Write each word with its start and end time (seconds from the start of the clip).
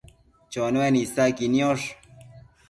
Chonuen 0.55 0.95
isaqui 1.03 1.45
niosh 1.57 1.87